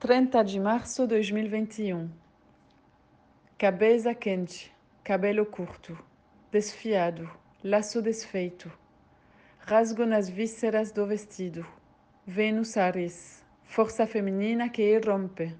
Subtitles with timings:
[0.00, 2.08] 30 de março de 2021.
[3.58, 4.74] Cabeça quente,
[5.04, 5.94] cabelo curto,
[6.50, 7.30] desfiado,
[7.62, 8.72] laço desfeito,
[9.58, 11.66] rasgo nas vísceras do vestido.
[12.26, 15.54] Vênus Ares, força feminina que irrompe,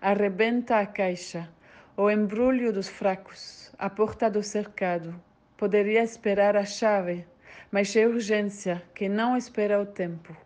[0.00, 1.50] arrebenta a caixa,
[1.96, 5.20] o embrulho dos fracos, a porta do cercado.
[5.56, 7.26] Poderia esperar a chave,
[7.72, 10.36] mas é urgência que não espera o tempo.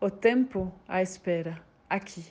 [0.00, 2.24] O tempo à espera aqui.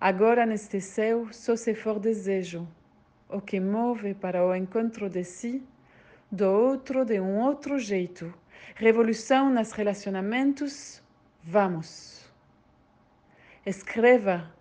[0.00, 2.68] Agora neste céu, só se for desejo,
[3.28, 5.62] o que move para o encontro de si,
[6.30, 8.32] do outro de um outro jeito.
[8.74, 11.02] Revolução nos relacionamentos,
[11.42, 12.30] vamos.
[13.66, 14.52] Escreva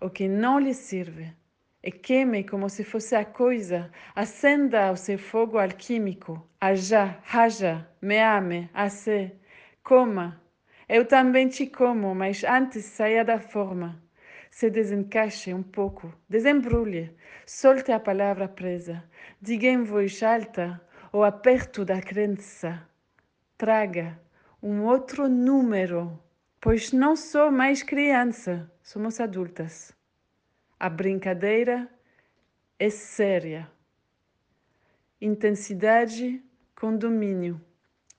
[0.00, 1.32] o que não lhe serve
[1.82, 8.20] e queime como se fosse a coisa, acenda o seu fogo alquímico, haja, haja, me
[8.20, 9.32] ame, ace,
[9.82, 10.40] coma,
[10.92, 14.02] eu também te como, mas antes saia da forma.
[14.50, 19.04] Se desencaixe um pouco, desembrulhe, solte a palavra presa,
[19.40, 20.80] diga em voz alta
[21.12, 22.84] o aperto da crença.
[23.56, 24.18] Traga
[24.60, 26.20] um outro número,
[26.60, 29.94] pois não sou mais criança, somos adultas.
[30.76, 31.88] A brincadeira
[32.80, 33.70] é séria.
[35.20, 36.42] Intensidade
[36.74, 37.60] com domínio.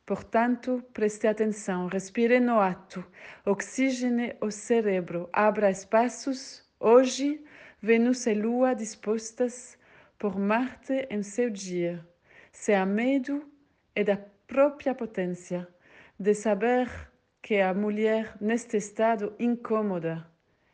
[0.06, 3.06] Portanto, preste atenção, respire no ato,
[3.46, 6.68] oxigene o cérebro, abra espaços.
[6.80, 7.44] Hoje,
[7.80, 9.78] Vênus e Lua dispostas
[10.18, 12.06] por Marte em seu dia.
[12.52, 13.46] Se há medo,
[13.96, 15.68] é da própria potência,
[16.20, 16.90] de saber
[17.42, 20.28] que a mulher, neste estado incômoda,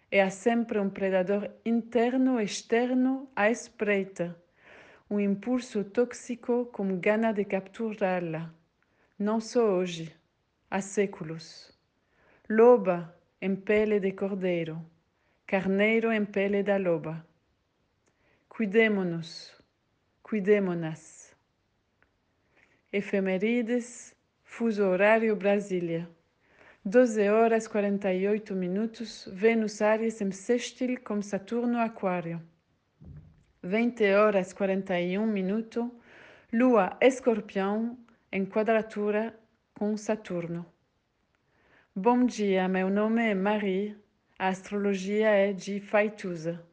[0.09, 4.41] é há sempre um predador interno e externo à espreita,
[5.09, 8.53] um impulso tóxico com gana de capturá-la
[9.17, 10.13] não só hoje,
[10.69, 11.71] há séculos.
[12.47, 14.79] Loba em pele de cordeiro,
[15.47, 17.25] carneiro em pele da loba.
[18.47, 19.55] Cuidemo-nos,
[20.21, 21.35] cuidemo-nas.
[22.93, 26.07] Efemerides, fuso horário Brasília.
[26.85, 32.41] 12 horas 48 minutos, Vênus Ares em sextil com Saturno Aquário.
[33.63, 35.89] 20 horas 41 minutos,
[36.53, 37.97] Lua Escorpião
[38.31, 39.37] em quadratura
[39.73, 40.65] com Saturno.
[41.95, 43.95] Bom dia, meu nome é Marie,
[44.37, 46.63] a astrologia é de Faituza.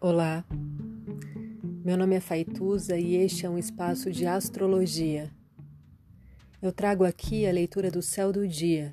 [0.00, 0.44] Olá,
[1.84, 5.30] meu nome é Faituza e este é um espaço de astrologia.
[6.60, 8.92] Eu trago aqui a leitura do céu do dia